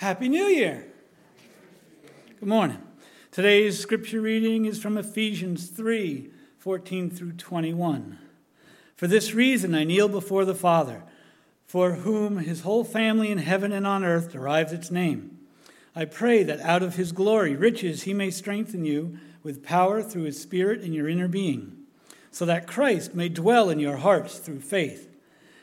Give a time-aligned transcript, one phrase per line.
[0.00, 0.86] Happy New Year.
[2.38, 2.78] Good morning.
[3.30, 8.18] Today's scripture reading is from Ephesians 3 14 through 21.
[8.96, 11.02] For this reason I kneel before the Father,
[11.66, 15.38] for whom his whole family in heaven and on earth derives its name.
[15.94, 20.22] I pray that out of his glory, riches, he may strengthen you with power through
[20.22, 21.76] his Spirit in your inner being,
[22.30, 25.14] so that Christ may dwell in your hearts through faith.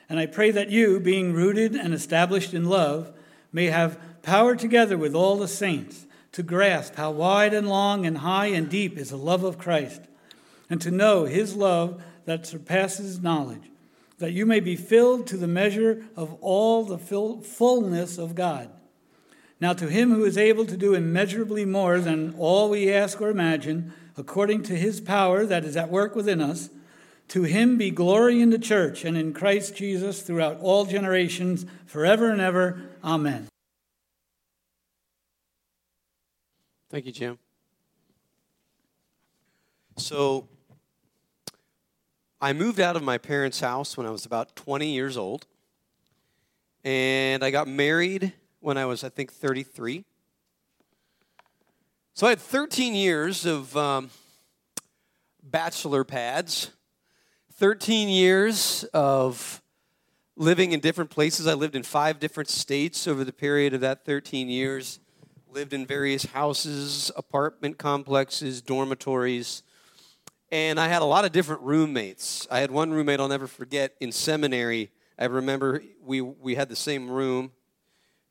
[0.08, 3.12] And I pray that you, being rooted and established in love,
[3.52, 8.18] may have power together with all the saints to grasp how wide and long and
[8.18, 10.02] high and deep is the love of Christ,
[10.70, 13.72] and to know his love that surpasses knowledge,
[14.18, 18.70] that you may be filled to the measure of all the fullness of God.
[19.62, 23.30] Now, to him who is able to do immeasurably more than all we ask or
[23.30, 26.70] imagine, according to his power that is at work within us,
[27.30, 32.30] to him be glory in the church and in Christ Jesus throughout all generations, forever
[32.30, 32.82] and ever.
[33.06, 33.48] Amen.
[36.90, 37.38] Thank you, Jim.
[39.98, 40.48] So,
[42.40, 45.48] I moved out of my parents' house when I was about 20 years old.
[46.84, 50.06] And I got married when I was, I think, 33.
[52.14, 54.10] So I had 13 years of um,
[55.44, 56.72] bachelor pads
[57.58, 59.64] 13 years of
[60.36, 61.48] living in different places.
[61.48, 65.00] I lived in five different states over the period of that 13 years.
[65.52, 69.64] Lived in various houses, apartment complexes, dormitories.
[70.52, 72.48] And I had a lot of different roommates.
[72.52, 74.92] I had one roommate I'll never forget in seminary.
[75.18, 77.52] I remember we, we had the same room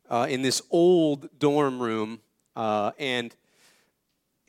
[0.09, 2.21] uh, in this old dorm room.
[2.55, 3.35] Uh, and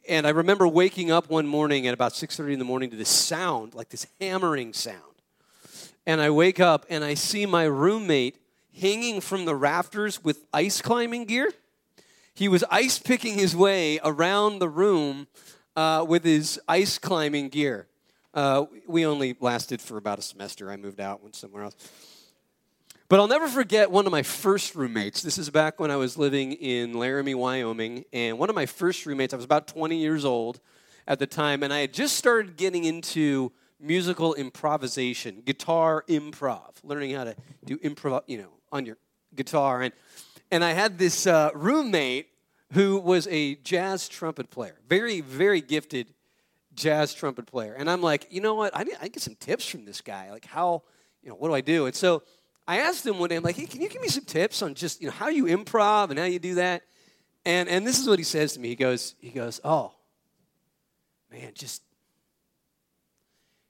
[0.07, 3.09] and I remember waking up one morning at about 6:30 in the morning to this
[3.09, 5.01] sound, like this hammering sound.
[6.05, 8.37] And I wake up and I see my roommate
[8.79, 11.51] hanging from the rafters with ice climbing gear.
[12.37, 15.25] He was ice picking his way around the room
[15.75, 17.87] uh, with his ice climbing gear.
[18.31, 20.69] Uh, we only lasted for about a semester.
[20.69, 21.75] I moved out, went somewhere else.
[23.09, 25.23] But I'll never forget one of my first roommates.
[25.23, 28.05] This is back when I was living in Laramie, Wyoming.
[28.13, 30.59] And one of my first roommates, I was about 20 years old
[31.07, 37.15] at the time, and I had just started getting into musical improvisation, guitar improv, learning
[37.15, 37.35] how to
[37.65, 38.97] do improv, you know, on your
[39.33, 39.81] guitar.
[39.81, 39.91] And,
[40.51, 42.29] and I had this uh, roommate
[42.73, 46.13] who was a jazz trumpet player, very, very gifted
[46.73, 47.73] jazz trumpet player.
[47.73, 48.75] And I'm like, you know what?
[48.75, 50.31] I, I get some tips from this guy.
[50.31, 50.83] Like, how,
[51.23, 51.87] you know, what do I do?
[51.87, 52.23] And so
[52.67, 54.75] I asked him one day, I'm like, hey, can you give me some tips on
[54.75, 56.83] just, you know, how you improv and how you do that?
[57.45, 58.69] And, and this is what he says to me.
[58.69, 59.93] He goes, he goes, oh,
[61.31, 61.81] man, just,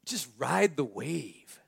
[0.06, 1.60] just ride the wave.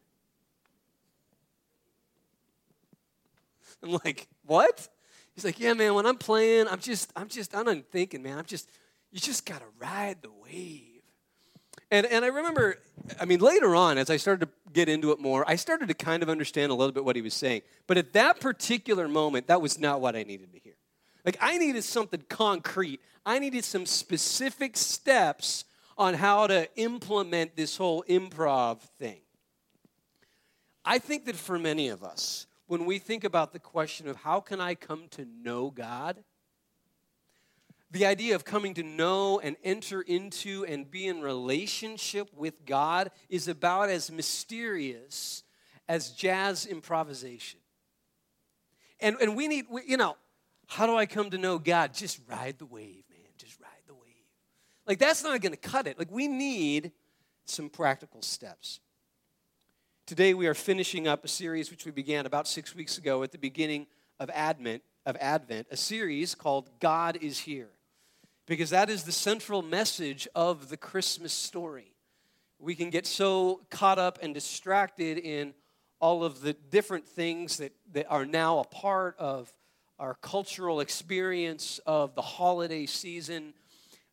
[3.81, 4.90] I'm like, what?
[5.39, 8.38] He's like, yeah, man, when I'm playing, I'm just, I'm just, I'm not thinking, man.
[8.38, 8.69] I'm just,
[9.09, 11.01] you just got to ride the wave.
[11.89, 12.77] And, and I remember,
[13.22, 15.94] I mean, later on, as I started to get into it more, I started to
[15.94, 17.61] kind of understand a little bit what he was saying.
[17.88, 20.75] But at that particular moment, that was not what I needed to hear.
[21.23, 25.63] Like, I needed something concrete, I needed some specific steps
[25.97, 29.21] on how to implement this whole improv thing.
[30.83, 34.40] I think that for many of us, when we think about the question of how
[34.40, 36.24] can I come to know God,
[37.90, 43.09] the idea of coming to know and enter into and be in relationship with God
[43.28, 45.41] is about as mysterious
[45.88, 47.59] as jazz improvisation.
[49.00, 50.16] And, and we need, we, you know,
[50.68, 51.96] how do I come to know God?
[51.96, 53.31] Just ride the wave, man.
[53.40, 54.03] Just ride the wave.
[54.86, 55.97] Like, that's not going to cut it.
[55.97, 56.91] Like, we need
[57.46, 58.80] some practical steps.
[60.09, 63.31] Today, we are finishing up a series which we began about six weeks ago at
[63.31, 63.86] the beginning
[64.20, 67.70] of Advent, of Advent, a series called God is Here
[68.48, 71.94] because that is the central message of the Christmas story.
[72.58, 75.53] We can get so caught up and distracted in
[76.00, 79.53] all of the different things that, that are now a part of
[80.00, 83.54] our cultural experience of the holiday season.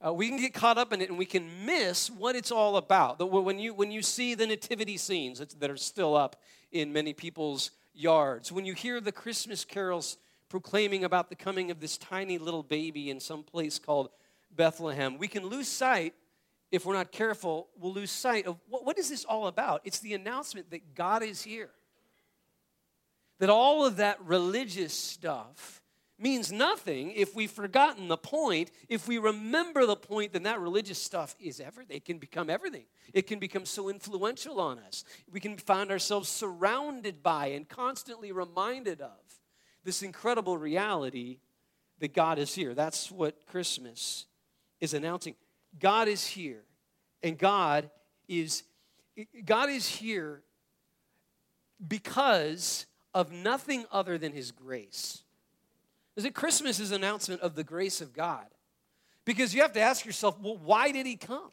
[0.05, 2.77] Uh, we can get caught up in it and we can miss what it's all
[2.77, 3.19] about.
[3.31, 6.37] When you, when you see the nativity scenes that are still up
[6.71, 11.81] in many people's yards, when you hear the Christmas carols proclaiming about the coming of
[11.81, 14.11] this tiny little baby in some place called
[14.55, 16.15] Bethlehem, we can lose sight,
[16.71, 19.81] if we're not careful, we'll lose sight of what, what is this all about?
[19.85, 21.71] It's the announcement that God is here.
[23.39, 25.83] That all of that religious stuff
[26.19, 28.71] means nothing if we've forgotten the point.
[28.89, 31.97] If we remember the point, then that religious stuff is everything.
[31.97, 32.85] It can become everything.
[33.13, 35.05] It can become so influential on us.
[35.31, 39.19] We can find ourselves surrounded by and constantly reminded of
[39.85, 41.39] this incredible reality
[42.01, 42.75] that God is here.
[42.75, 44.27] That's what Christmas
[44.81, 45.35] is announcing.
[45.79, 46.63] God is here,
[47.23, 47.91] and God
[48.29, 48.63] is
[49.45, 50.43] God is here
[51.87, 55.23] because of nothing other than his grace.
[56.17, 58.47] Is it Christmas is announcement of the grace of God?
[59.25, 61.51] Because you have to ask yourself, well, why did he come?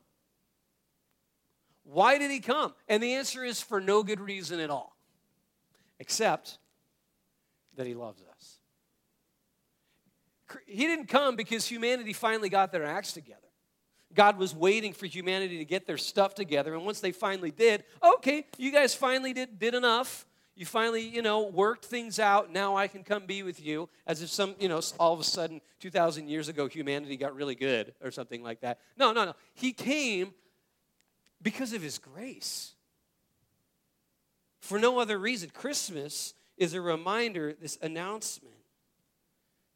[1.84, 2.74] Why did he come?
[2.88, 4.96] And the answer is for no good reason at all,
[6.00, 6.60] except
[7.76, 8.60] that he loves us.
[10.66, 13.40] He didn't come because humanity finally got their acts together.
[14.14, 16.76] God was waiting for humanity to get their stuff together.
[16.76, 20.28] And once they finally did, okay, you guys finally did, did enough.
[20.56, 22.52] You finally, you know, worked things out.
[22.52, 23.90] Now I can come be with you.
[24.06, 27.56] As if some, you know, all of a sudden, 2,000 years ago, humanity got really
[27.56, 28.80] good or something like that.
[28.98, 29.34] No, no, no.
[29.54, 30.34] He came
[31.42, 32.76] because of his grace.
[34.62, 35.50] For no other reason.
[35.54, 38.54] Christmas is a reminder, this announcement,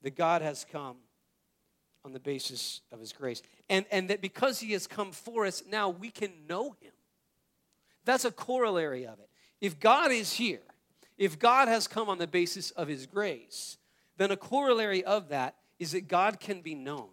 [0.03, 0.97] that God has come
[2.05, 3.41] on the basis of his grace.
[3.67, 6.93] And, and that because he has come for us, now we can know him.
[8.05, 9.26] That's a corollary of it.
[9.61, 10.61] If God is here,
[11.17, 13.77] if God has come on the basis of his grace,
[14.17, 17.09] then a corollary of that is that God can be known.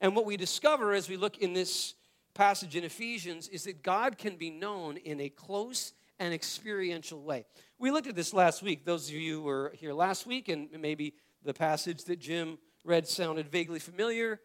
[0.00, 1.94] And what we discover as we look in this
[2.34, 7.44] passage in Ephesians is that God can be known in a close and experiential way.
[7.78, 8.84] We looked at this last week.
[8.84, 11.14] Those of you who were here last week, and maybe
[11.44, 14.40] the passage that Jim read sounded vaguely familiar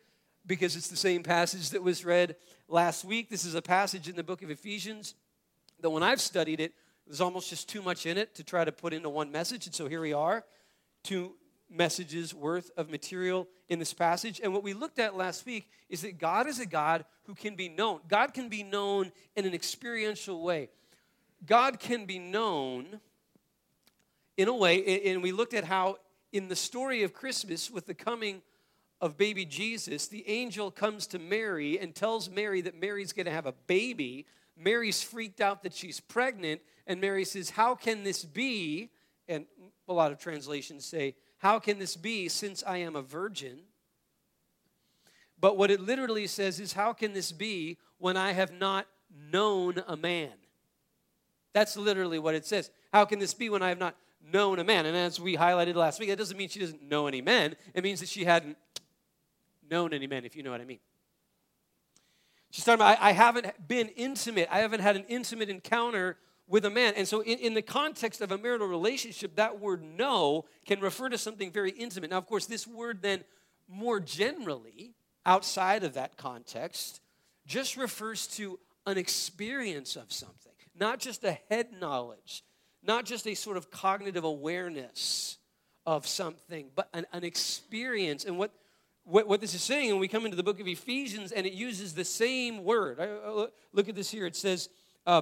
[0.45, 2.35] because it's the same passage that was read
[2.67, 3.29] last week.
[3.29, 5.15] This is a passage in the book of Ephesians
[5.81, 6.73] that when I've studied it,
[7.07, 9.65] there's almost just too much in it to try to put into one message.
[9.65, 10.43] And so here we are,
[11.03, 11.33] two
[11.69, 14.39] messages worth of material in this passage.
[14.43, 17.55] And what we looked at last week is that God is a God who can
[17.55, 18.01] be known.
[18.07, 20.69] God can be known in an experiential way.
[21.45, 22.99] God can be known
[24.37, 25.97] in a way, and we looked at how
[26.31, 28.41] in the story of Christmas, with the coming
[29.01, 33.31] of baby Jesus, the angel comes to Mary and tells Mary that Mary's going to
[33.31, 34.25] have a baby.
[34.57, 38.89] Mary's freaked out that she's pregnant, and Mary says, How can this be?
[39.27, 39.45] And
[39.87, 43.59] a lot of translations say, How can this be since I am a virgin?
[45.39, 48.87] But what it literally says is, How can this be when I have not
[49.31, 50.31] known a man?
[51.53, 52.71] That's literally what it says.
[52.91, 53.95] How can this be when I have not
[54.31, 54.85] known a man.
[54.85, 57.55] And as we highlighted last week, that doesn't mean she doesn't know any men.
[57.73, 58.57] It means that she hadn't
[59.69, 60.79] known any men, if you know what I mean.
[62.51, 64.47] She's talking about, I, I haven't been intimate.
[64.51, 66.17] I haven't had an intimate encounter
[66.47, 66.93] with a man.
[66.95, 71.09] And so, in, in the context of a marital relationship, that word know can refer
[71.09, 72.09] to something very intimate.
[72.09, 73.23] Now, of course, this word then,
[73.67, 74.93] more generally,
[75.25, 77.01] outside of that context,
[77.45, 82.43] just refers to an experience of something, not just a head knowledge,
[82.81, 85.37] not just a sort of cognitive awareness
[85.85, 88.23] of something, but an, an experience.
[88.25, 88.51] And what,
[89.03, 91.53] what, what, this is saying, and we come into the book of Ephesians, and it
[91.53, 92.97] uses the same word.
[93.73, 94.25] look at this here.
[94.25, 94.69] It says,
[95.05, 95.21] uh,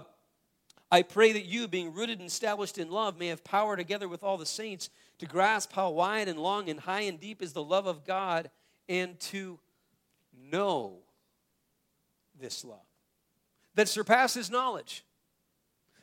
[0.96, 4.24] I pray that you, being rooted and established in love, may have power together with
[4.24, 4.90] all the saints
[5.20, 8.50] to grasp how wide and long and high and deep is the love of God
[8.88, 9.60] and to
[10.50, 11.00] know
[12.40, 12.80] this love
[13.76, 15.04] that surpasses knowledge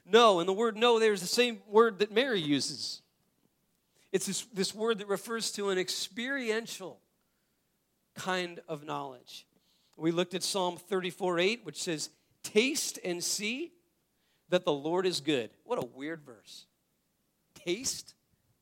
[0.04, 0.40] no.
[0.40, 3.02] And the word know there is the same word that Mary uses.
[4.10, 6.98] It's this, this word that refers to an experiential
[8.14, 9.46] kind of knowledge.
[9.96, 12.10] We looked at Psalm 34 8, which says,
[12.42, 13.72] Taste and see
[14.52, 15.48] that the Lord is good.
[15.64, 16.66] What a weird verse.
[17.54, 18.14] Taste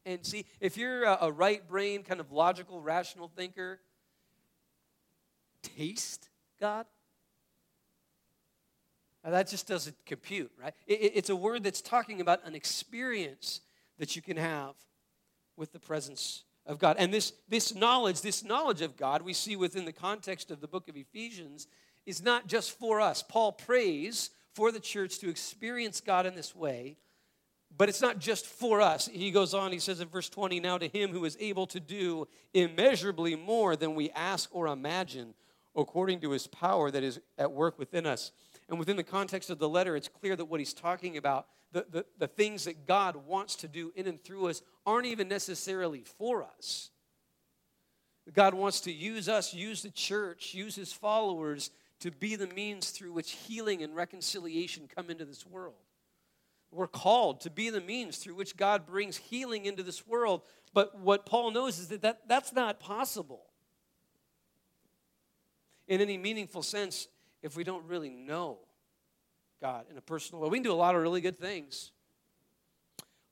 [0.07, 0.47] and see.
[0.61, 3.81] If you're a, a right brain, kind of logical, rational thinker,
[5.63, 6.29] taste
[6.61, 6.87] God.
[9.25, 10.75] Now, that just doesn't compute, right?
[10.87, 13.61] It, it's a word that's talking about an experience
[13.99, 14.77] that you can have
[15.57, 16.97] with the presence of God.
[17.01, 20.69] And this, this knowledge, this knowledge of God, we see within the context of the
[20.69, 21.67] book of Ephesians,
[22.07, 23.25] is not just for us.
[23.25, 26.97] Paul prays for the church to experience God in this way,
[27.77, 29.07] but it's not just for us.
[29.07, 31.81] He goes on, he says in verse 20, Now to him who is able to
[31.81, 35.35] do immeasurably more than we ask or imagine,
[35.77, 38.33] according to his power that is at work within us.
[38.69, 41.87] And within the context of the letter, it's clear that what he's talking about, the,
[41.91, 46.03] the, the things that God wants to do in and through us, aren't even necessarily
[46.03, 46.91] for us.
[48.33, 52.91] God wants to use us, use the church, use his followers to be the means
[52.91, 55.75] through which healing and reconciliation come into this world.
[56.73, 60.43] We're called to be the means through which God brings healing into this world.
[60.73, 63.43] But what Paul knows is that, that that's not possible
[65.89, 67.09] in any meaningful sense
[67.43, 68.59] if we don't really know
[69.61, 70.49] God in a personal way.
[70.49, 71.91] We can do a lot of really good things.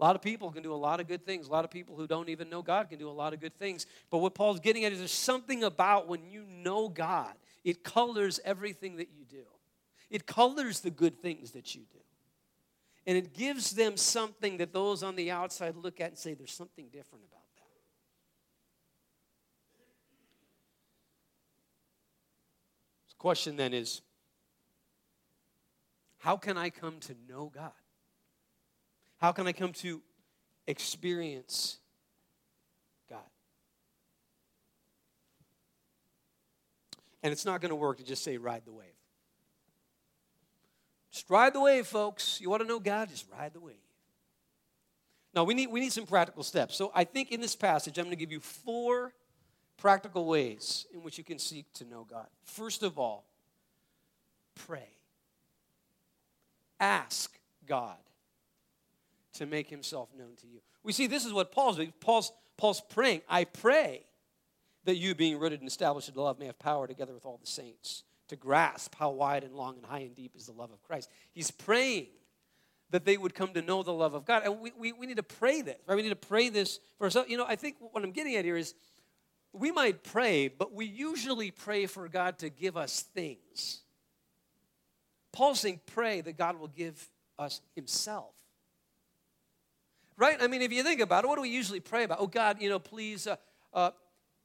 [0.00, 1.48] A lot of people can do a lot of good things.
[1.48, 3.56] A lot of people who don't even know God can do a lot of good
[3.58, 3.86] things.
[4.10, 7.34] But what Paul's getting at is there's something about when you know God,
[7.64, 9.44] it colors everything that you do,
[10.10, 11.98] it colors the good things that you do.
[13.06, 16.52] And it gives them something that those on the outside look at and say, there's
[16.52, 17.62] something different about that.
[23.08, 24.02] The question then is
[26.18, 27.72] how can I come to know God?
[29.16, 30.02] How can I come to
[30.66, 31.78] experience
[33.08, 33.20] God?
[37.22, 38.86] And it's not going to work to just say, ride the wave.
[41.10, 42.40] Just ride the wave, folks.
[42.40, 43.08] You want to know God?
[43.08, 43.74] Just ride the wave.
[45.34, 46.76] Now, we need, we need some practical steps.
[46.76, 49.12] So, I think in this passage, I'm going to give you four
[49.76, 52.26] practical ways in which you can seek to know God.
[52.44, 53.24] First of all,
[54.54, 54.88] pray.
[56.80, 57.96] Ask God
[59.34, 60.60] to make himself known to you.
[60.82, 61.92] We see this is what Paul's doing.
[62.00, 64.02] Paul's, Paul's praying, I pray
[64.88, 67.46] that you, being rooted and established in love, may have power together with all the
[67.46, 70.82] saints to grasp how wide and long and high and deep is the love of
[70.82, 71.10] Christ.
[71.34, 72.06] He's praying
[72.88, 74.44] that they would come to know the love of God.
[74.46, 75.94] And we, we, we need to pray this, right?
[75.94, 77.28] We need to pray this for ourselves.
[77.28, 78.72] You know, I think what I'm getting at here is
[79.52, 83.82] we might pray, but we usually pray for God to give us things.
[85.32, 88.32] Paul's saying, pray that God will give us Himself.
[90.16, 90.38] Right?
[90.40, 92.20] I mean, if you think about it, what do we usually pray about?
[92.20, 93.36] Oh, God, you know, please, uh,
[93.74, 93.90] uh,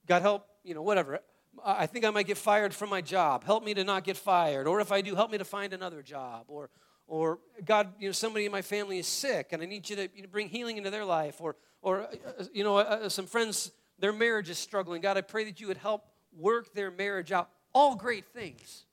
[0.07, 1.19] God help, you know, whatever.
[1.63, 3.43] I think I might get fired from my job.
[3.43, 4.67] Help me to not get fired.
[4.67, 6.45] Or if I do, help me to find another job.
[6.47, 6.69] Or,
[7.07, 10.09] or God, you know, somebody in my family is sick and I need you to
[10.15, 11.39] you know, bring healing into their life.
[11.39, 15.01] Or, or uh, you know, uh, some friends, their marriage is struggling.
[15.01, 16.05] God, I pray that you would help
[16.35, 17.49] work their marriage out.
[17.73, 18.85] All great things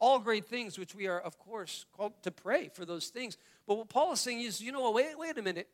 [0.00, 3.36] all great things, which we are, of course, called to pray for those things.
[3.66, 5.68] But what Paul is saying is, you know, wait, wait a minute.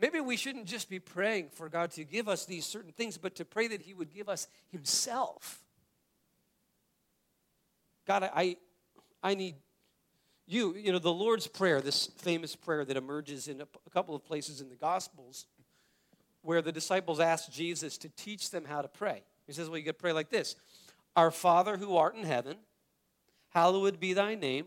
[0.00, 3.34] Maybe we shouldn't just be praying for God to give us these certain things, but
[3.36, 5.62] to pray that He would give us Himself.
[8.06, 8.56] God, I,
[9.22, 9.56] I need
[10.46, 10.74] you.
[10.74, 14.60] You know, the Lord's Prayer, this famous prayer that emerges in a, couple of places
[14.60, 15.46] in the Gospels,
[16.42, 19.22] where the disciples ask Jesus to teach them how to pray.
[19.46, 20.56] He says, Well, you to pray like this
[21.14, 22.56] Our Father who art in heaven,
[23.50, 24.66] Hallowed be thy name.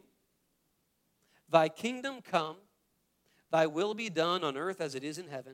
[1.50, 2.58] Thy kingdom come,
[3.54, 5.54] thy will be done on earth as it is in heaven.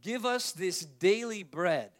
[0.00, 1.90] Give us this daily bread.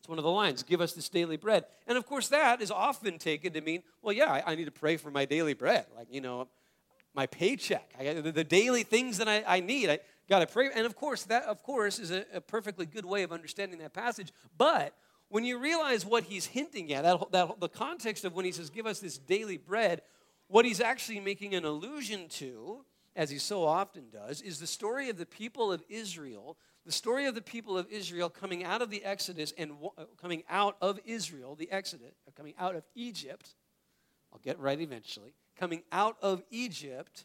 [0.00, 1.64] It's one of the lines, give us this daily bread.
[1.86, 4.72] And of course, that is often taken to mean, well, yeah, I, I need to
[4.72, 5.86] pray for my daily bread.
[5.96, 6.48] Like, you know,
[7.14, 9.90] my paycheck, I, the, the, daily things that I, I need.
[9.90, 10.70] I got to pray.
[10.74, 13.92] And of course, that, of course, is a, a perfectly good way of understanding that
[13.92, 14.32] passage.
[14.58, 14.92] But
[15.28, 18.70] when you realize what he's hinting at, that, that, the context of when he says,
[18.70, 20.02] Give us this daily bread,
[20.48, 22.84] what he's actually making an allusion to,
[23.16, 27.26] as he so often does, is the story of the people of Israel, the story
[27.26, 30.98] of the people of Israel coming out of the Exodus and uh, coming out of
[31.04, 33.54] Israel, the Exodus, uh, coming out of Egypt.
[34.32, 35.34] I'll get right eventually.
[35.56, 37.24] Coming out of Egypt,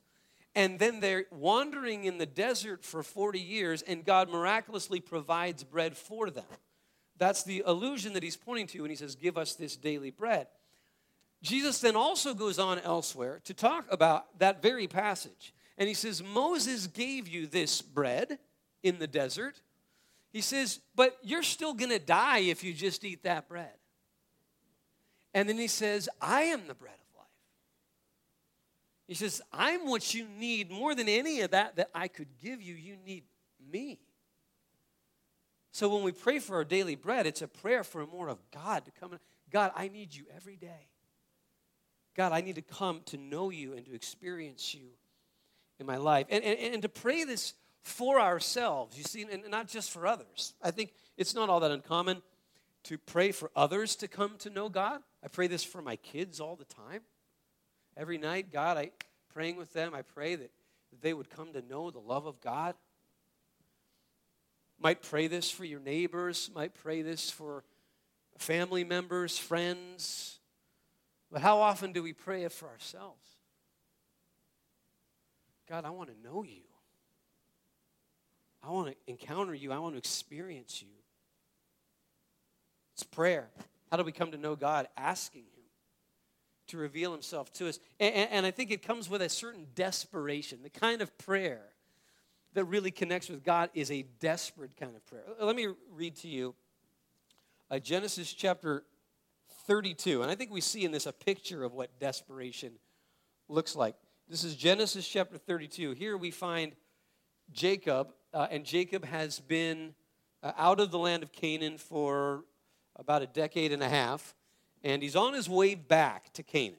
[0.55, 5.97] and then they're wandering in the desert for 40 years, and God miraculously provides bread
[5.97, 6.45] for them.
[7.17, 10.47] That's the illusion that he's pointing to when he says, Give us this daily bread.
[11.41, 15.53] Jesus then also goes on elsewhere to talk about that very passage.
[15.79, 18.37] And he says, Moses gave you this bread
[18.83, 19.61] in the desert.
[20.33, 23.71] He says, But you're still going to die if you just eat that bread.
[25.33, 27.27] And then he says, I am the bread of life.
[29.07, 32.61] He says, I'm what you need more than any of that that I could give
[32.61, 32.75] you.
[32.75, 33.23] You need
[33.71, 33.99] me.
[35.71, 38.83] So when we pray for our daily bread, it's a prayer for more of God
[38.83, 39.17] to come.
[39.49, 40.89] God, I need you every day.
[42.17, 44.89] God, I need to come to know you and to experience you
[45.79, 46.27] in my life.
[46.29, 50.53] And, and, and to pray this for ourselves, you see, and not just for others.
[50.61, 52.21] I think it's not all that uncommon
[52.83, 55.01] to pray for others to come to know God.
[55.23, 57.01] I pray this for my kids all the time.
[57.97, 58.91] Every night, God, I
[59.33, 60.51] praying with them, I pray that
[61.01, 62.75] they would come to know the love of God
[64.81, 67.63] might pray this for your neighbors, might pray this for
[68.37, 70.39] family members, friends.
[71.31, 73.28] But how often do we pray it for ourselves?
[75.69, 76.63] God, I want to know you.
[78.63, 79.71] I want to encounter you.
[79.71, 80.89] I want to experience you.
[82.95, 83.47] It's prayer.
[83.91, 84.87] How do we come to know God?
[84.97, 85.63] Asking Him
[86.67, 87.79] to reveal Himself to us.
[87.99, 91.61] And, and, I think it comes with a certain desperation, the kind of prayer
[92.55, 95.23] that really connects with God is a desperate kind of prayer.
[95.39, 96.55] Let me read to you
[97.69, 98.83] uh, Genesis chapter
[99.67, 100.23] 32.
[100.23, 102.73] And I think we see in this a picture of what desperation
[103.47, 103.95] looks like.
[104.29, 105.93] This is Genesis chapter 32.
[105.93, 106.73] Here we find
[107.51, 109.95] Jacob, uh, and Jacob has been
[110.43, 112.43] uh, out of the land of Canaan for
[112.95, 114.35] about a decade and a half,
[114.83, 116.77] and he's on his way back to Canaan.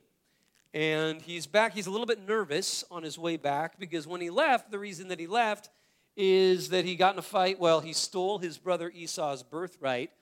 [0.73, 4.31] And he's back, he's a little bit nervous on his way back because when he
[4.31, 5.71] left, the reason that he left
[6.17, 7.59] is that he got in a fight.
[7.59, 10.13] Well, he stole his brother Esau's birthright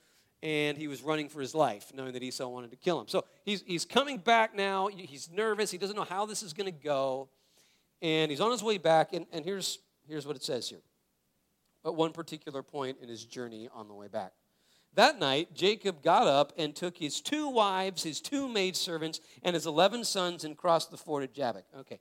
[0.43, 3.09] and he was running for his life, knowing that Esau wanted to kill him.
[3.09, 4.89] So he's, he's coming back now.
[4.89, 5.71] He's nervous.
[5.71, 7.29] He doesn't know how this is going to go.
[8.01, 9.13] And he's on his way back.
[9.13, 10.81] And, and here's, here's what it says here
[11.85, 14.33] at one particular point in his journey on the way back.
[14.95, 19.67] That night, Jacob got up and took his two wives, his two maidservants, and his
[19.67, 21.65] 11 sons and crossed the ford at Jabbok.
[21.81, 22.01] Okay,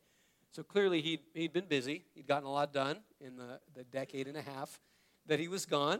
[0.51, 2.05] so clearly he'd, he'd been busy.
[2.15, 4.79] He'd gotten a lot done in the, the decade and a half
[5.27, 5.99] that he was gone.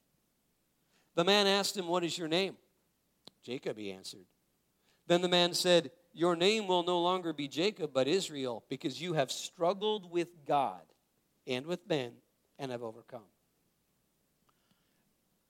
[1.15, 2.55] The man asked him, What is your name?
[3.43, 4.25] Jacob, he answered.
[5.07, 9.13] Then the man said, Your name will no longer be Jacob, but Israel, because you
[9.13, 10.81] have struggled with God
[11.47, 12.13] and with men
[12.59, 13.23] and have overcome.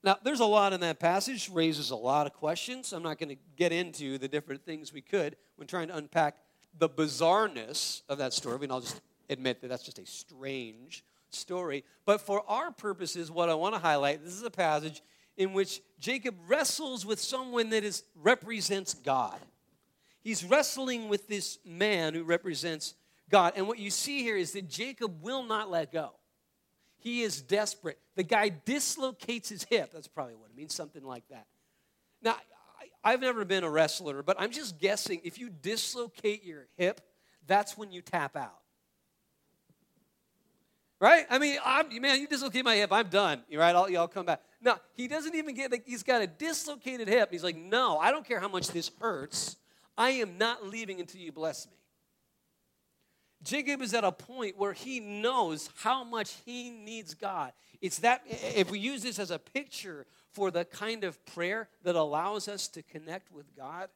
[0.04, 2.92] Now, there's a lot in that passage, raises a lot of questions.
[2.92, 6.38] I'm not going to get into the different things we could when trying to unpack
[6.76, 8.56] the bizarreness of that story.
[8.56, 9.00] I mean, I'll just
[9.30, 11.84] admit that that's just a strange story.
[12.04, 15.02] But for our purposes, what I want to highlight this is a passage
[15.36, 19.38] in which Jacob wrestles with someone that is, represents God.
[20.22, 22.94] He's wrestling with this man who represents
[23.30, 23.54] God.
[23.56, 26.12] And what you see here is that Jacob will not let go.
[26.98, 27.98] He is desperate.
[28.14, 29.90] The guy dislocates his hip.
[29.92, 31.46] That's probably what it means, something like that.
[32.22, 32.36] Now,
[33.02, 37.00] I've never been a wrestler, but I'm just guessing if you dislocate your hip,
[37.48, 38.61] that's when you tap out.
[41.02, 41.26] Right?
[41.28, 43.42] I mean, I'm, man, you dislocate my hip, I'm done.
[43.52, 43.74] Right?
[43.74, 44.40] I'll, y'all come back.
[44.60, 47.30] No, he doesn't even get, like, he's got a dislocated hip.
[47.32, 49.56] He's like, no, I don't care how much this hurts.
[49.98, 51.72] I am not leaving until you bless me.
[53.42, 57.52] Jacob is at a point where he knows how much he needs God.
[57.80, 58.22] It's that,
[58.54, 62.68] if we use this as a picture for the kind of prayer that allows us
[62.68, 63.88] to connect with God,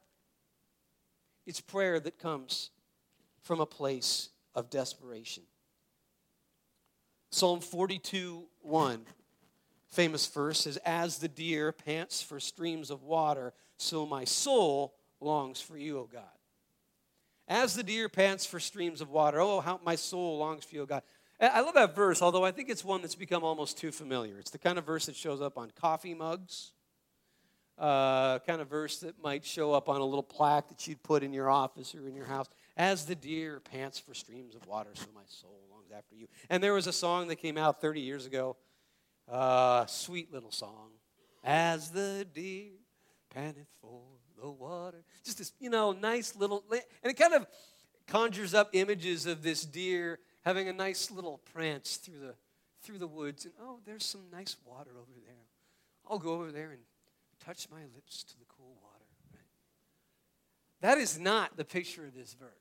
[1.45, 2.69] it's prayer that comes
[3.43, 5.43] from a place of desperation.
[7.29, 9.05] Psalm 42 1,
[9.87, 15.61] famous verse says, As the deer pants for streams of water, so my soul longs
[15.61, 16.23] for you, O God.
[17.47, 20.81] As the deer pants for streams of water, oh, how my soul longs for you,
[20.83, 21.01] O God.
[21.39, 24.39] I love that verse, although I think it's one that's become almost too familiar.
[24.39, 26.71] It's the kind of verse that shows up on coffee mugs,
[27.77, 31.21] uh, kind of verse that might show up on a little plaque that you'd put
[31.21, 32.47] in your office or in your house.
[32.77, 36.27] As the deer pants for streams of water, so my soul longs after you.
[36.49, 38.55] And there was a song that came out 30 years ago,
[39.29, 40.91] uh, sweet little song.
[41.43, 42.73] As the deer
[43.29, 44.01] panteth for
[44.39, 45.03] the water.
[45.23, 47.47] Just this, you know, nice little, and it kind of
[48.07, 52.35] conjures up images of this deer having a nice little prance through the
[52.83, 55.47] through the woods, and oh, there's some nice water over there.
[56.09, 56.79] I'll go over there and
[57.43, 58.45] touch my lips to the
[60.81, 62.51] that is not the picture of this verse.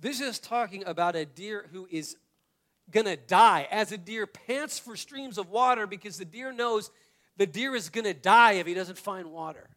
[0.00, 2.16] This is talking about a deer who is
[2.90, 6.90] going to die as a deer pants for streams of water because the deer knows
[7.36, 9.68] the deer is going to die if he doesn't find water.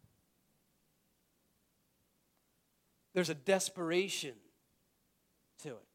[3.14, 4.34] There's a desperation
[5.64, 5.88] to it.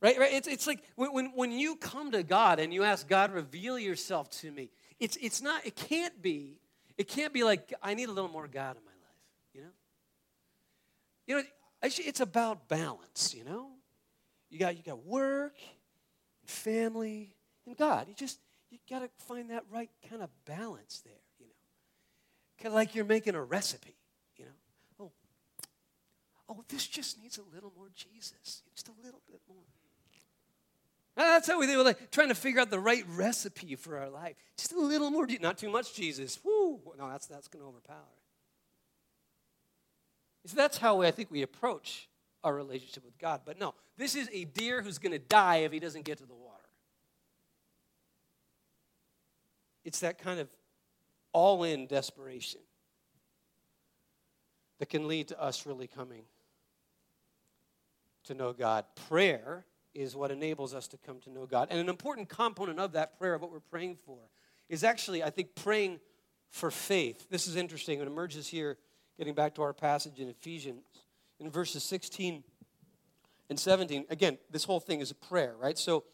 [0.00, 0.18] Right?
[0.18, 0.32] right?
[0.32, 3.78] It's, it's like when, when, when you come to God and you ask God, reveal
[3.78, 6.58] yourself to me, it's, it's not, it can't be
[6.96, 9.68] it can't be like, I need a little more God in my life, you know?
[11.26, 11.42] You know,
[11.82, 13.70] it's about balance, you know?
[14.50, 15.54] You got, you got work,
[16.42, 17.34] and family,
[17.66, 18.08] and God.
[18.08, 18.38] You just,
[18.70, 21.52] you got to find that right kind of balance there, you know?
[22.58, 23.96] Kind of like you're making a recipe,
[24.36, 24.50] you know?
[25.00, 25.12] Oh,
[26.48, 29.64] oh, this just needs a little more Jesus, just a little bit more.
[31.14, 31.76] That's how we do.
[31.76, 34.34] We're like trying to figure out the right recipe for our life.
[34.56, 36.38] Just a little more, not too much Jesus.
[36.42, 36.80] Woo!
[36.98, 37.98] No, that's that's going to overpower.
[40.46, 42.08] So that's how I think we approach
[42.42, 43.42] our relationship with God.
[43.44, 46.26] But no, this is a deer who's going to die if he doesn't get to
[46.26, 46.58] the water.
[49.84, 50.48] It's that kind of
[51.32, 52.60] all-in desperation
[54.78, 56.24] that can lead to us really coming
[58.24, 58.84] to know God.
[59.08, 59.64] Prayer
[59.94, 61.68] is what enables us to come to know God.
[61.70, 64.18] And an important component of that prayer, of what we're praying for,
[64.68, 66.00] is actually, I think, praying
[66.50, 67.26] for faith.
[67.30, 68.00] This is interesting.
[68.00, 68.78] It emerges here,
[69.18, 70.84] getting back to our passage in Ephesians,
[71.38, 72.42] in verses 16
[73.50, 74.06] and 17.
[74.08, 75.76] Again, this whole thing is a prayer, right?
[75.76, 76.04] So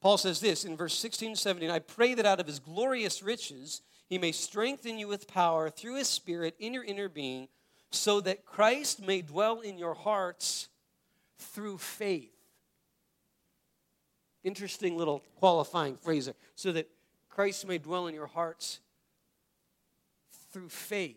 [0.00, 3.22] Paul says this in verse 16 and 17 I pray that out of his glorious
[3.22, 7.48] riches he may strengthen you with power through his Spirit in your inner being,
[7.90, 10.68] so that Christ may dwell in your hearts
[11.38, 12.33] through faith.
[14.44, 16.34] Interesting little qualifying phrase there.
[16.54, 16.88] So that
[17.30, 18.80] Christ may dwell in your hearts
[20.52, 21.16] through faith.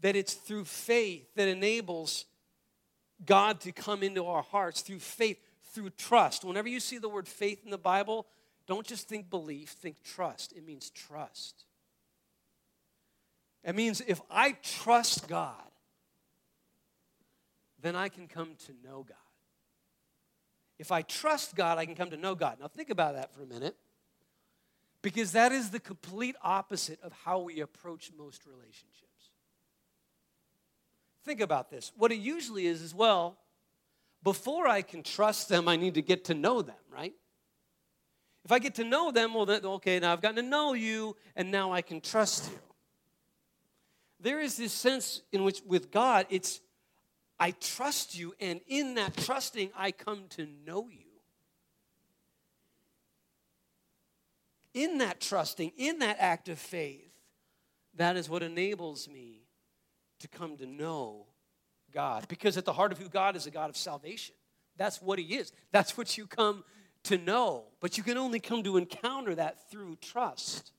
[0.00, 2.26] That it's through faith that enables
[3.24, 5.38] God to come into our hearts through faith,
[5.72, 6.44] through trust.
[6.44, 8.26] Whenever you see the word faith in the Bible,
[8.66, 10.52] don't just think belief, think trust.
[10.52, 11.64] It means trust.
[13.64, 15.54] It means if I trust God,
[17.80, 19.16] then I can come to know God.
[20.78, 22.58] If I trust God, I can come to know God.
[22.60, 23.76] Now, think about that for a minute,
[25.02, 29.04] because that is the complete opposite of how we approach most relationships.
[31.24, 31.92] Think about this.
[31.96, 33.38] What it usually is, is well,
[34.22, 37.14] before I can trust them, I need to get to know them, right?
[38.44, 41.16] If I get to know them, well, then, okay, now I've gotten to know you,
[41.36, 42.58] and now I can trust you.
[44.20, 46.60] There is this sense in which, with God, it's
[47.40, 51.04] I trust you, and in that trusting, I come to know you.
[54.74, 57.12] In that trusting, in that act of faith,
[57.94, 59.42] that is what enables me
[60.20, 61.26] to come to know
[61.92, 62.26] God.
[62.28, 64.34] Because at the heart of who God is, a God of salvation.
[64.76, 65.52] That's what He is.
[65.72, 66.64] That's what you come
[67.04, 70.72] to know, but you can only come to encounter that through trust.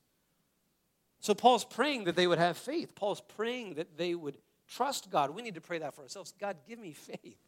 [1.20, 2.94] So Paul's praying that they would have faith.
[2.94, 4.36] Paul's praying that they would
[4.70, 5.30] trust God.
[5.30, 6.32] We need to pray that for ourselves.
[6.40, 7.38] God, give me faith.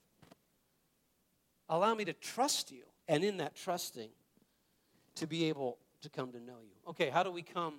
[1.68, 4.11] Allow me to trust you, and in that trusting,
[5.14, 6.90] to be able to come to know you.
[6.90, 7.76] Okay, how do we come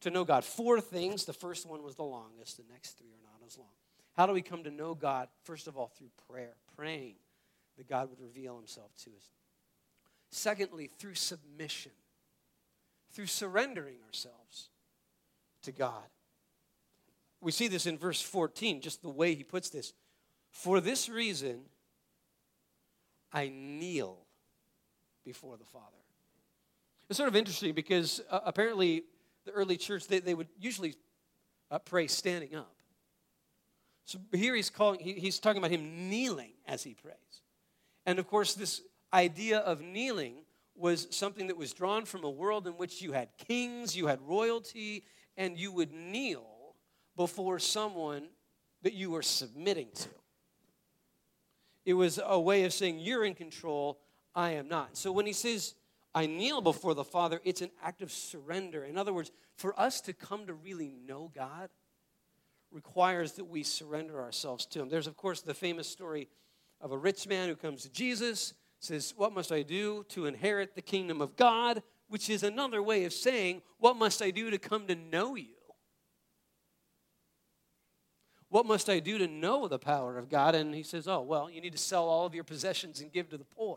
[0.00, 0.44] to know God?
[0.44, 1.24] Four things.
[1.24, 3.68] The first one was the longest, the next three are not as long.
[4.16, 5.28] How do we come to know God?
[5.44, 7.16] First of all, through prayer, praying
[7.76, 9.28] that God would reveal himself to us.
[10.30, 11.92] Secondly, through submission,
[13.12, 14.70] through surrendering ourselves
[15.62, 16.04] to God.
[17.40, 19.92] We see this in verse 14, just the way he puts this.
[20.50, 21.60] For this reason,
[23.32, 24.18] I kneel
[25.24, 25.96] before the Father.
[27.08, 29.04] It's sort of interesting because uh, apparently
[29.44, 30.94] the early church, they, they would usually
[31.70, 32.74] uh, pray standing up.
[34.06, 37.14] So here he's calling, he, he's talking about him kneeling as he prays.
[38.06, 40.44] And of course, this idea of kneeling
[40.74, 44.20] was something that was drawn from a world in which you had kings, you had
[44.22, 45.04] royalty,
[45.36, 46.55] and you would kneel
[47.16, 48.28] before someone
[48.82, 50.08] that you were submitting to.
[51.84, 53.98] It was a way of saying, You're in control,
[54.34, 54.96] I am not.
[54.96, 55.74] So when he says,
[56.14, 58.84] I kneel before the Father, it's an act of surrender.
[58.84, 61.68] In other words, for us to come to really know God
[62.70, 64.88] requires that we surrender ourselves to Him.
[64.88, 66.28] There's, of course, the famous story
[66.80, 70.74] of a rich man who comes to Jesus says, What must I do to inherit
[70.74, 71.82] the kingdom of God?
[72.08, 75.55] Which is another way of saying, What must I do to come to know you?
[78.56, 80.54] What must I do to know the power of God?
[80.54, 83.28] And he says, Oh, well, you need to sell all of your possessions and give
[83.28, 83.76] to the poor.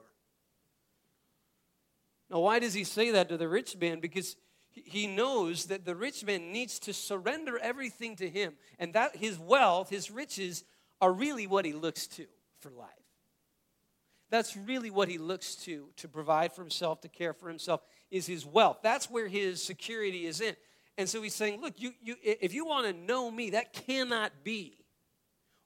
[2.30, 4.00] Now, why does he say that to the rich man?
[4.00, 4.38] Because
[4.72, 9.38] he knows that the rich man needs to surrender everything to him, and that his
[9.38, 10.63] wealth, his riches,
[11.02, 12.28] are really what he looks to
[12.62, 12.88] for life.
[14.30, 18.28] That's really what he looks to to provide for himself, to care for himself, is
[18.28, 18.78] his wealth.
[18.82, 20.56] That's where his security is in.
[21.00, 24.34] And so he's saying, look, you, you, if you want to know me, that cannot
[24.44, 24.84] be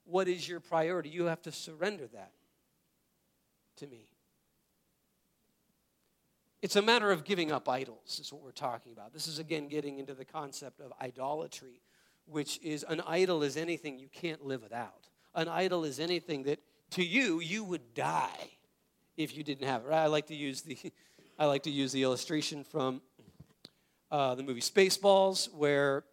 [0.06, 1.10] what is your priority.
[1.10, 2.34] You have to surrender that
[3.78, 4.10] to me.
[6.62, 9.12] It's a matter of giving up idols, is what we're talking about.
[9.12, 11.82] This is again getting into the concept of idolatry,
[12.28, 15.10] which is an idol is anything you can't live without.
[15.34, 16.60] An idol is anything that
[16.92, 18.52] to you, you would die
[19.18, 19.88] if you didn't have it.
[19.88, 20.04] Right?
[20.04, 20.78] I like to use the,
[21.40, 23.02] I like to use the illustration from
[24.14, 26.04] uh, the movie Spaceballs, where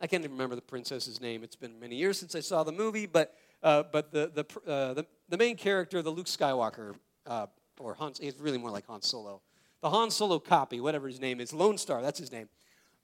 [0.00, 1.42] I can't even remember the princess's name.
[1.42, 4.94] It's been many years since I saw the movie, but uh, but the the, uh,
[4.94, 6.94] the, the main character, the Luke Skywalker,
[7.26, 7.46] uh,
[7.78, 9.42] or Han, it's really more like Han Solo,
[9.80, 12.48] the Han Solo copy, whatever his name is, Lone Star, that's his name.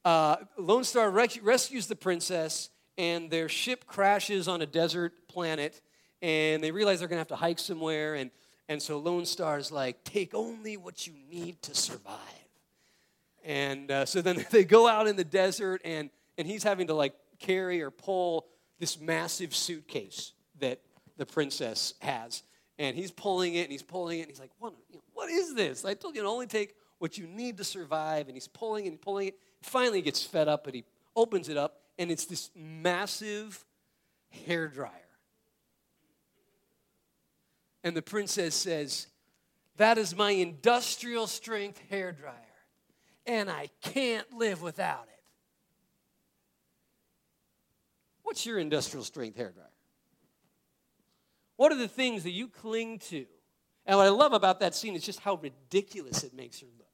[0.05, 5.83] Uh, Lone Star rec- rescues the princess, and their ship crashes on a desert planet
[6.21, 8.15] and they realize they're going to have to hike somewhere.
[8.15, 8.31] And,
[8.69, 12.38] and so Lone Star is like, take only what you need to survive.
[13.49, 16.95] And uh, so then they go out in the desert, and, and he's having to
[16.95, 18.47] like carry or pull
[18.79, 20.81] this massive suitcase that
[21.17, 22.43] the princess has.
[22.79, 24.73] And he's pulling it and he's pulling it and he's like, what,
[25.13, 25.85] what is this?
[25.85, 28.29] I told you to only take what you need to survive.
[28.29, 29.39] And he's pulling and pulling it.
[29.63, 30.85] Finally, he gets fed up and he
[31.17, 33.65] opens it up and it's this massive
[34.47, 34.93] hair dryer.
[37.83, 39.09] And the princess says,
[39.77, 42.35] That is my industrial strength hair dryer,
[43.29, 45.21] and I can't live without it.
[48.23, 49.67] What's your industrial strength hair dryer?
[51.57, 53.27] What are the things that you cling to?
[53.85, 56.87] And what I love about that scene is just how ridiculous it makes her look.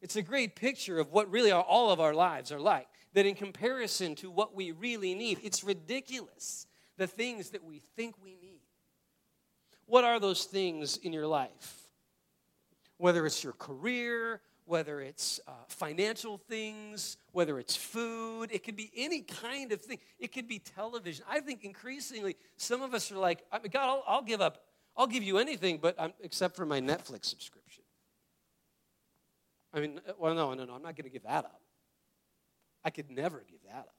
[0.00, 2.88] It's a great picture of what really all of our lives are like.
[3.14, 8.14] That in comparison to what we really need, it's ridiculous the things that we think
[8.22, 8.60] we need.
[9.86, 11.82] What are those things in your life?
[12.96, 18.90] Whether it's your career, whether it's uh, financial things, whether it's food, it could be
[18.96, 19.98] any kind of thing.
[20.18, 21.24] It could be television.
[21.28, 24.62] I think increasingly some of us are like, God, I'll, I'll give up,
[24.96, 27.84] I'll give you anything, but I'm, except for my Netflix subscription.
[29.74, 31.60] I mean, uh, well, no, no, no, I'm not going to give that up.
[32.84, 33.94] I could never give that up.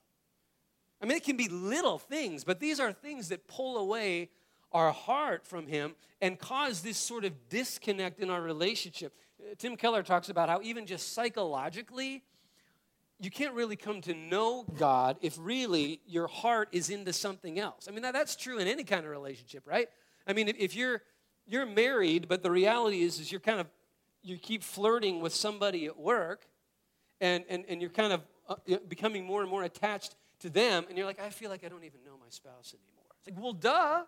[1.02, 4.30] I mean, it can be little things, but these are things that pull away
[4.72, 9.14] our heart from Him and cause this sort of disconnect in our relationship.
[9.58, 12.24] Tim Keller talks about how even just psychologically,
[13.20, 17.88] you can't really come to know God if really your heart is into something else.
[17.88, 19.88] I mean, that's true in any kind of relationship, right?
[20.28, 21.02] I mean, if you're
[21.46, 23.68] you're married, but the reality is, is you're kind of
[24.22, 26.48] you keep flirting with somebody at work,
[27.22, 28.56] and and, and you're kind of uh,
[28.88, 31.84] becoming more and more attached to them, and you're like, I feel like I don't
[31.84, 33.12] even know my spouse anymore.
[33.20, 34.04] It's like, well, duh.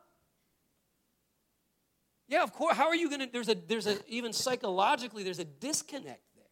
[2.27, 2.75] Yeah, of course.
[2.75, 3.29] How are you going to?
[3.31, 6.43] There's a, there's a, even psychologically, there's a disconnect there.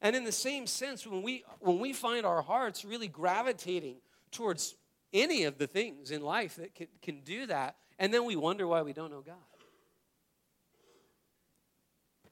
[0.00, 3.96] And in the same sense, when we, when we find our hearts really gravitating
[4.32, 4.74] towards
[5.12, 8.66] any of the things in life that can, can do that, and then we wonder
[8.66, 9.36] why we don't know God.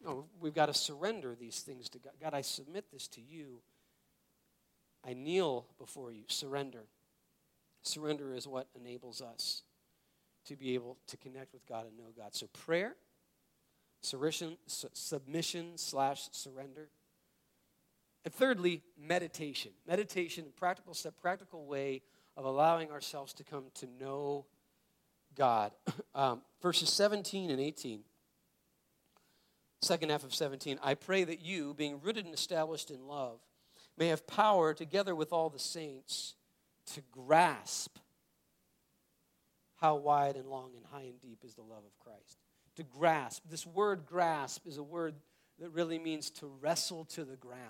[0.04, 2.12] No, we've got to surrender these things to God.
[2.20, 3.60] God, I submit this to you.
[5.04, 6.22] I kneel before you.
[6.28, 6.84] Surrender.
[7.82, 9.62] Surrender is what enables us
[10.46, 12.35] to be able to connect with God and know God.
[12.35, 12.94] So prayer,
[14.00, 16.88] submission, submission slash surrender.
[18.24, 19.72] And thirdly, meditation.
[19.87, 22.02] Meditation, practical step, practical way
[22.37, 24.46] of allowing ourselves to come to know
[25.35, 25.72] God.
[26.14, 28.00] Um, verses 17 and 18.
[29.82, 30.78] Second half of 17.
[30.82, 33.38] I pray that you, being rooted and established in love,
[33.98, 36.37] may have power together with all the saints
[36.94, 37.98] to grasp
[39.76, 42.38] how wide and long and high and deep is the love of Christ.
[42.76, 43.42] To grasp.
[43.50, 45.14] This word grasp is a word
[45.60, 47.60] that really means to wrestle to the ground.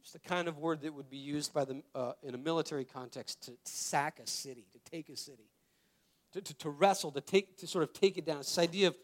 [0.00, 2.84] It's the kind of word that would be used by the, uh, in a military
[2.84, 5.48] context to, sack a city, to take a city,
[6.32, 8.38] to, to, to, wrestle, to, take, to sort of take it down.
[8.38, 8.96] It's this idea of,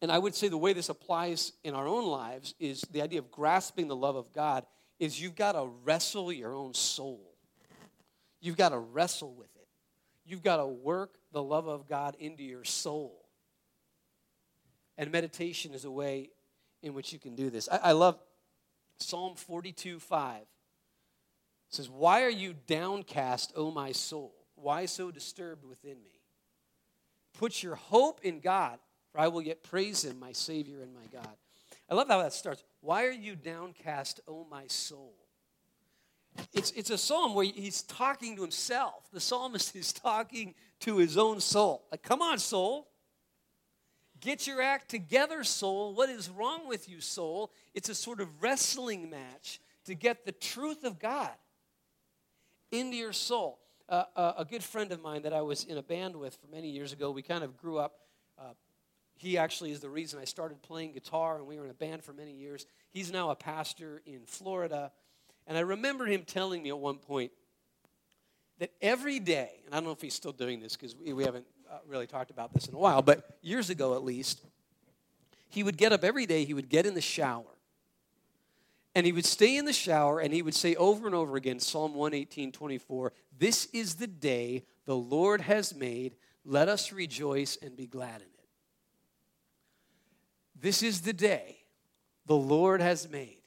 [0.00, 3.20] and I would say the way this applies in our own lives is the idea
[3.20, 4.66] of grasping the love of God
[4.98, 7.32] is you've got to wrestle your own soul.
[8.40, 9.51] You've got to wrestle with it.
[10.24, 13.24] You've got to work the love of God into your soul.
[14.96, 16.30] And meditation is a way
[16.82, 17.68] in which you can do this.
[17.70, 18.18] I, I love
[18.98, 20.40] Psalm 42 5.
[20.40, 20.46] It
[21.70, 24.34] says, Why are you downcast, O my soul?
[24.54, 26.20] Why so disturbed within me?
[27.38, 28.78] Put your hope in God,
[29.10, 31.36] for I will yet praise him, my Savior and my God.
[31.90, 32.62] I love how that starts.
[32.80, 35.14] Why are you downcast, O my soul?
[36.52, 39.08] It's, it's a psalm where he's talking to himself.
[39.12, 41.84] The psalmist is talking to his own soul.
[41.90, 42.88] Like, come on, soul.
[44.20, 45.94] Get your act together, soul.
[45.94, 47.52] What is wrong with you, soul?
[47.74, 51.32] It's a sort of wrestling match to get the truth of God
[52.70, 53.58] into your soul.
[53.88, 56.46] Uh, uh, a good friend of mine that I was in a band with for
[56.46, 57.94] many years ago, we kind of grew up.
[58.38, 58.54] Uh,
[59.16, 62.02] he actually is the reason I started playing guitar, and we were in a band
[62.02, 62.66] for many years.
[62.90, 64.90] He's now a pastor in Florida.
[65.46, 67.32] And I remember him telling me at one point
[68.58, 71.46] that every day, and I don't know if he's still doing this because we haven't
[71.70, 74.40] uh, really talked about this in a while, but years ago at least,
[75.48, 77.44] he would get up every day, he would get in the shower,
[78.94, 81.58] and he would stay in the shower and he would say over and over again
[81.58, 86.16] Psalm 118 24, This is the day the Lord has made.
[86.44, 88.48] Let us rejoice and be glad in it.
[90.60, 91.58] This is the day
[92.26, 93.41] the Lord has made.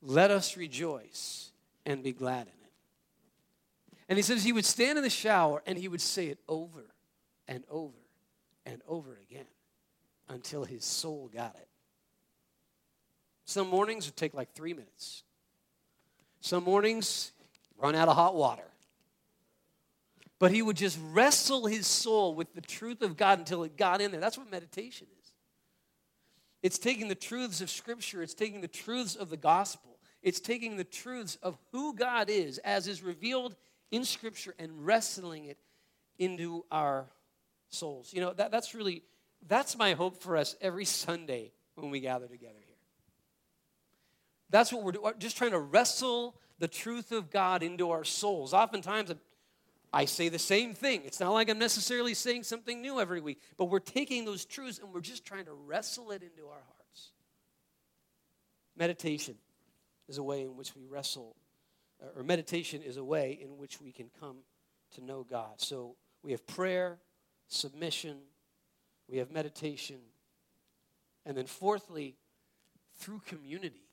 [0.00, 1.50] Let us rejoice
[1.84, 2.72] and be glad in it.
[4.08, 6.84] And he says he would stand in the shower and he would say it over
[7.46, 7.98] and over
[8.64, 9.46] and over again
[10.28, 11.68] until his soul got it.
[13.44, 15.24] Some mornings would take like three minutes.
[16.40, 17.32] Some mornings,
[17.78, 18.62] run out of hot water.
[20.38, 24.00] but he would just wrestle his soul with the truth of God until it got
[24.00, 24.20] in there.
[24.20, 25.17] That's what meditation is.
[26.62, 30.76] It's taking the truths of Scripture, it's taking the truths of the gospel, it's taking
[30.76, 33.54] the truths of who God is as is revealed
[33.90, 35.58] in Scripture and wrestling it
[36.18, 37.06] into our
[37.70, 38.12] souls.
[38.12, 39.02] You know, that, that's really,
[39.46, 42.74] that's my hope for us every Sunday when we gather together here.
[44.50, 48.52] That's what we're doing, just trying to wrestle the truth of God into our souls.
[48.52, 49.12] Oftentimes,
[49.92, 51.02] I say the same thing.
[51.04, 54.78] It's not like I'm necessarily saying something new every week, but we're taking those truths
[54.78, 57.10] and we're just trying to wrestle it into our hearts.
[58.76, 59.34] Meditation
[60.08, 61.36] is a way in which we wrestle,
[62.02, 64.38] uh, or meditation is a way in which we can come
[64.94, 65.60] to know God.
[65.60, 66.98] So we have prayer,
[67.46, 68.18] submission,
[69.08, 69.98] we have meditation,
[71.24, 72.16] and then fourthly,
[72.98, 73.88] through community.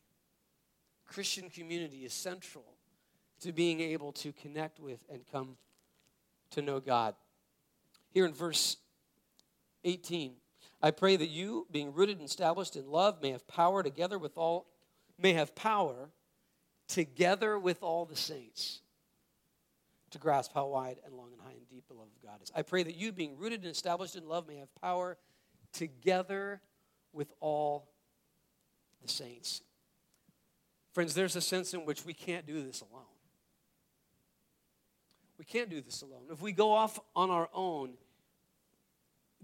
[1.06, 2.66] Christian community is central
[3.42, 5.58] to being able to connect with and come
[6.56, 7.16] to know God.
[8.12, 8.78] Here in verse
[9.84, 10.34] 18,
[10.82, 14.38] I pray that you, being rooted and established in love, may have power together with
[14.38, 14.68] all,
[15.18, 16.10] may have power
[16.88, 18.82] together with all the saints
[20.12, 22.52] to grasp how wide and long and high and deep the love of God is.
[22.56, 25.18] I pray that you, being rooted and established in love, may have power
[25.74, 26.62] together
[27.12, 27.90] with all
[29.02, 29.62] the saints.
[30.94, 33.04] Friends, there's a sense in which we can't do this alone.
[35.38, 36.24] We can't do this alone.
[36.32, 37.94] If we go off on our own,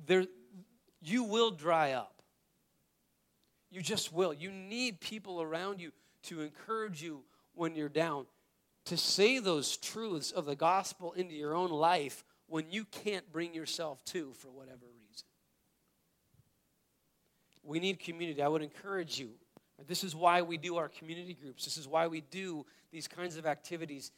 [0.06, 0.25] there,
[1.01, 2.21] you will dry up.
[3.69, 4.34] You just will.
[4.34, 5.91] You need people around you
[6.23, 7.21] to encourage you
[7.54, 8.25] when you're down,
[8.86, 13.54] to say those truths of the gospel into your own life when you can't bring
[13.54, 15.25] yourself to for whatever reason.
[17.63, 18.41] We need community.
[18.41, 19.32] I would encourage you
[19.88, 21.65] this is why we do our community groups.
[21.65, 24.12] This is why we do these kinds of activities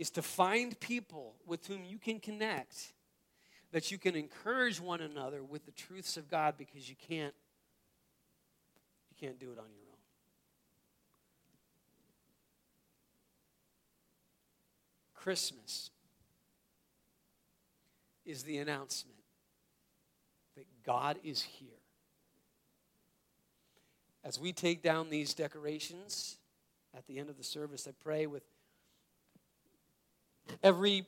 [0.00, 2.94] is to find people with whom you can connect
[3.70, 7.34] that you can encourage one another with the truths of God because you can't
[9.10, 9.98] you can't do it on your own.
[15.12, 15.90] Christmas
[18.24, 19.18] is the announcement
[20.56, 21.68] that God is here
[24.24, 26.38] as we take down these decorations
[26.96, 28.42] at the end of the service, I pray with
[30.62, 31.06] every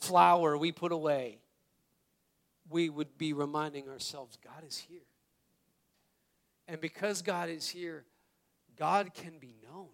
[0.00, 1.38] flower we put away,
[2.68, 5.00] we would be reminding ourselves God is here.
[6.68, 8.04] And because God is here,
[8.76, 9.88] God can be known.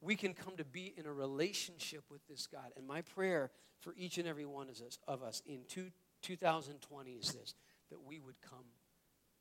[0.00, 2.70] We can come to be in a relationship with this God.
[2.76, 4.68] And my prayer for each and every one
[5.08, 5.90] of us in two,
[6.22, 7.54] 2020 is this
[7.90, 8.64] that we would come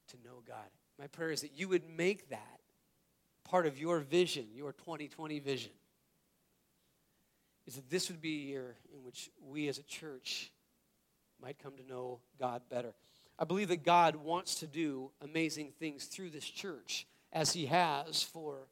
[0.07, 2.59] to know God my prayer is that you would make that
[3.43, 5.71] part of your vision, your 2020 vision.
[7.67, 10.51] Is that this would be a year in which we as a church
[11.41, 12.93] might come to know God better.
[13.37, 18.23] I believe that God wants to do amazing things through this church as He has
[18.23, 18.67] for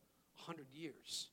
[0.45, 1.27] 100 years.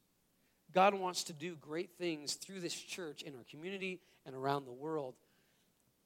[0.72, 4.72] God wants to do great things through this church in our community and around the
[4.72, 5.14] world.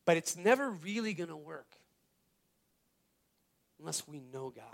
[0.05, 1.77] But it's never really going to work
[3.79, 4.65] unless we know God.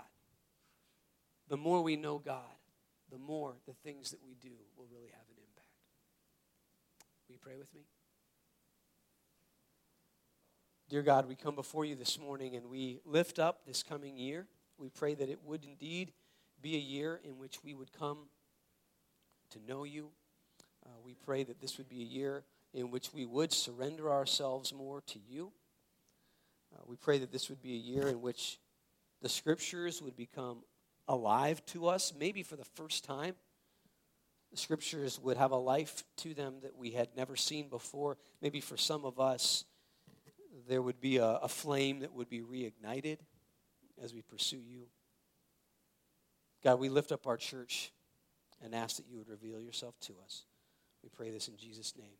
[1.47, 2.39] The more we know God,
[3.11, 5.67] the more the things that we do will really have an impact.
[7.27, 7.81] Will you pray with me?
[10.89, 14.45] Dear God, we come before you this morning and we lift up this coming year.
[14.77, 16.11] We pray that it would indeed
[16.61, 18.27] be a year in which we would come
[19.51, 20.09] to know you.
[20.85, 22.43] Uh, we pray that this would be a year
[22.75, 25.51] in which we would surrender ourselves more to you.
[26.75, 28.59] Uh, we pray that this would be a year in which
[29.21, 30.59] the scriptures would become
[31.07, 33.33] alive to us, maybe for the first time.
[34.51, 38.17] The scriptures would have a life to them that we had never seen before.
[38.41, 39.63] Maybe for some of us,
[40.67, 43.17] there would be a, a flame that would be reignited
[44.01, 44.87] as we pursue you.
[46.63, 47.91] God, we lift up our church
[48.63, 50.43] and ask that you would reveal yourself to us.
[51.01, 52.17] We pray this in Jesus' name.